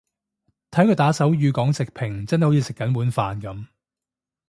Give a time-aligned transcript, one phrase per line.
[0.71, 3.67] 睇佢打手語講食評真係好似食緊碗飯噉